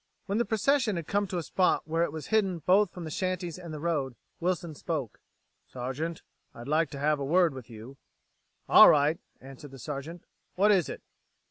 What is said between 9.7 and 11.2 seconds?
Sergeant. "What is it?"